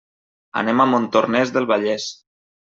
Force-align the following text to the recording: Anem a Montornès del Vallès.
Anem 0.61 0.81
a 0.81 0.87
Montornès 0.95 1.55
del 1.59 1.71
Vallès. 1.75 2.11